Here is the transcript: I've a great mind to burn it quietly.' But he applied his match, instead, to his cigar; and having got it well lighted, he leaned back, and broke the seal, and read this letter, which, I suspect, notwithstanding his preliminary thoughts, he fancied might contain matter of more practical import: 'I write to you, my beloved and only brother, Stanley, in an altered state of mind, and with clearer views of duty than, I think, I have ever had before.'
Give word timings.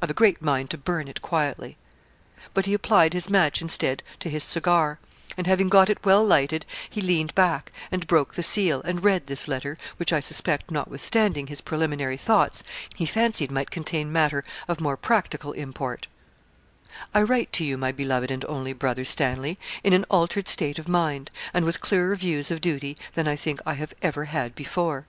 I've 0.00 0.08
a 0.08 0.14
great 0.14 0.40
mind 0.40 0.70
to 0.70 0.78
burn 0.78 1.06
it 1.06 1.20
quietly.' 1.20 1.76
But 2.54 2.64
he 2.64 2.72
applied 2.72 3.12
his 3.12 3.28
match, 3.28 3.60
instead, 3.60 4.02
to 4.20 4.30
his 4.30 4.42
cigar; 4.42 4.98
and 5.36 5.46
having 5.46 5.68
got 5.68 5.90
it 5.90 6.02
well 6.02 6.24
lighted, 6.24 6.64
he 6.88 7.02
leaned 7.02 7.34
back, 7.34 7.70
and 7.92 8.06
broke 8.06 8.32
the 8.32 8.42
seal, 8.42 8.80
and 8.86 9.04
read 9.04 9.26
this 9.26 9.46
letter, 9.46 9.76
which, 9.98 10.14
I 10.14 10.20
suspect, 10.20 10.70
notwithstanding 10.70 11.48
his 11.48 11.60
preliminary 11.60 12.16
thoughts, 12.16 12.62
he 12.94 13.04
fancied 13.04 13.50
might 13.50 13.70
contain 13.70 14.10
matter 14.10 14.46
of 14.66 14.80
more 14.80 14.96
practical 14.96 15.52
import: 15.52 16.06
'I 17.12 17.24
write 17.24 17.52
to 17.52 17.64
you, 17.66 17.76
my 17.76 17.92
beloved 17.92 18.30
and 18.30 18.46
only 18.46 18.72
brother, 18.72 19.04
Stanley, 19.04 19.58
in 19.84 19.92
an 19.92 20.06
altered 20.08 20.48
state 20.48 20.78
of 20.78 20.88
mind, 20.88 21.30
and 21.52 21.66
with 21.66 21.82
clearer 21.82 22.16
views 22.16 22.50
of 22.50 22.62
duty 22.62 22.96
than, 23.12 23.28
I 23.28 23.36
think, 23.36 23.60
I 23.66 23.74
have 23.74 23.92
ever 24.00 24.24
had 24.24 24.54
before.' 24.54 25.04